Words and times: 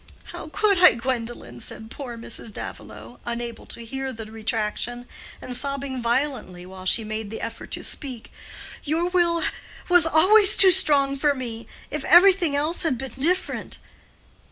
"How 0.33 0.47
could 0.47 0.79
I, 0.79 0.93
Gwendolen?" 0.95 1.59
said 1.59 1.91
poor 1.91 2.17
Mrs. 2.17 2.51
Davilow, 2.51 3.19
unable 3.23 3.67
to 3.67 3.85
hear 3.85 4.11
the 4.11 4.25
retraction, 4.25 5.05
and 5.39 5.55
sobbing 5.55 6.01
violently 6.01 6.65
while 6.65 6.87
she 6.87 7.03
made 7.03 7.29
the 7.29 7.39
effort 7.39 7.69
to 7.73 7.83
speak. 7.83 8.31
"Your 8.83 9.07
will 9.09 9.43
was 9.89 10.07
always 10.07 10.57
too 10.57 10.71
strong 10.71 11.17
for 11.17 11.35
me—if 11.35 12.03
everything 12.05 12.55
else 12.55 12.81
had 12.81 12.97
been 12.97 13.11
different." 13.19 13.77